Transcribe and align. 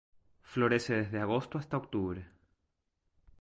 Florece 0.41 0.95
desde 0.95 1.19
agosto 1.19 1.59
hasta 1.59 1.77
octubre. 1.77 2.27